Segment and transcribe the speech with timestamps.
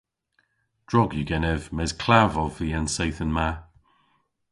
[0.89, 3.49] Drog yw genev mes klav ov vy an seythen ma.